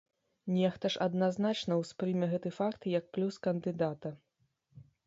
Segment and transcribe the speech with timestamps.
[0.53, 4.09] Нехта ж адназначна ўспрыме гэты факт як плюс кандыдата!